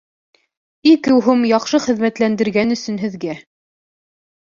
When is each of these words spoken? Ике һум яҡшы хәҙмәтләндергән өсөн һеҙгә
Ике 0.91 1.17
һум 1.27 1.45
яҡшы 1.51 1.83
хәҙмәтләндергән 1.85 2.79
өсөн 2.79 3.01
һеҙгә 3.07 3.41